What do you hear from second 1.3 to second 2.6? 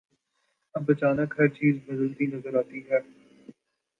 ہر چیز بدلتی نظر